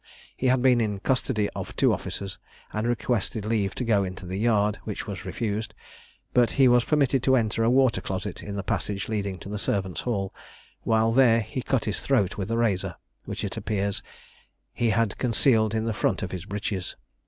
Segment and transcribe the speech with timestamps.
[0.35, 2.39] He had been in custody of two officers,
[2.73, 5.75] and requested leave to go into the yard, which was refused;
[6.33, 9.59] but he was permitted to enter a water closet in the passage leading to the
[9.59, 10.33] servants' hall;
[10.81, 12.95] while there he cut his throat with a razor,
[13.25, 14.01] which, it appeared,
[14.73, 16.95] he had concealed in the front of his breeches.